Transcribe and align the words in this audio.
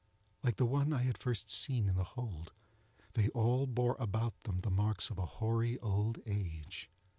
Like 0.41 0.55
the 0.55 0.65
one 0.65 0.93
I 0.93 1.03
had 1.03 1.17
at 1.17 1.21
first 1.21 1.51
seen 1.51 1.87
in 1.87 1.93
the 1.95 2.03
hold, 2.03 2.53
they 3.13 3.29
all 3.35 3.67
bore 3.67 3.95
about 3.99 4.33
them 4.45 4.61
the 4.61 4.71
marks 4.71 5.11
of 5.11 5.19
a 5.19 5.27
hoary 5.27 5.77
old 5.77 6.17
age. 6.25 6.89